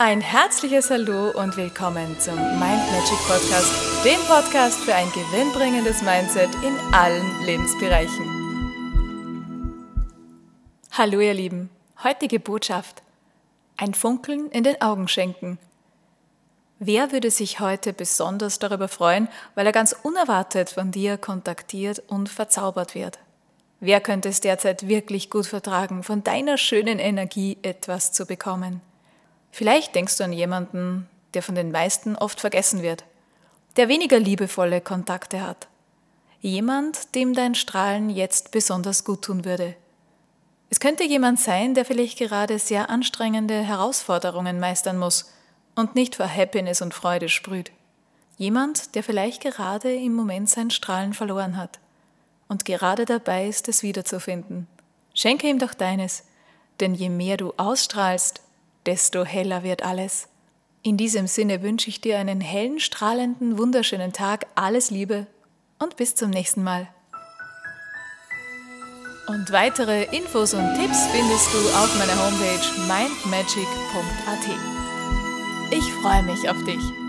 [0.00, 6.50] Ein herzliches Hallo und willkommen zum Mind Magic Podcast, dem Podcast für ein gewinnbringendes Mindset
[6.62, 8.24] in allen Lebensbereichen.
[10.92, 11.68] Hallo ihr Lieben,
[12.04, 13.02] heutige Botschaft.
[13.76, 15.58] Ein Funkeln in den Augen schenken.
[16.78, 19.26] Wer würde sich heute besonders darüber freuen,
[19.56, 23.18] weil er ganz unerwartet von dir kontaktiert und verzaubert wird?
[23.80, 28.80] Wer könnte es derzeit wirklich gut vertragen, von deiner schönen Energie etwas zu bekommen?
[29.58, 33.02] Vielleicht denkst du an jemanden, der von den meisten oft vergessen wird,
[33.76, 35.66] der weniger liebevolle Kontakte hat.
[36.40, 39.74] Jemand, dem dein Strahlen jetzt besonders gut tun würde.
[40.70, 45.32] Es könnte jemand sein, der vielleicht gerade sehr anstrengende Herausforderungen meistern muss
[45.74, 47.72] und nicht vor Happiness und Freude sprüht.
[48.36, 51.80] Jemand, der vielleicht gerade im Moment sein Strahlen verloren hat
[52.46, 54.68] und gerade dabei ist, es wiederzufinden.
[55.14, 56.22] Schenke ihm doch deines,
[56.78, 58.42] denn je mehr du ausstrahlst,
[58.88, 60.28] desto heller wird alles.
[60.82, 65.26] In diesem Sinne wünsche ich dir einen hellen, strahlenden, wunderschönen Tag, alles Liebe
[65.78, 66.88] und bis zum nächsten Mal.
[69.26, 74.48] Und weitere Infos und Tipps findest du auf meiner Homepage mindmagic.at.
[75.70, 77.07] Ich freue mich auf dich.